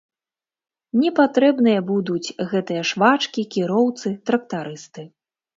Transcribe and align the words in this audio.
Не 1.01 1.11
патрэбныя 1.19 1.83
будуць 1.91 2.33
гэтыя 2.53 2.81
швачкі, 2.93 3.47
кіроўцы, 3.57 4.17
трактарысты. 4.31 5.01